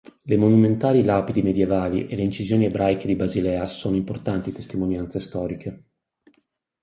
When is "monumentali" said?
0.35-1.03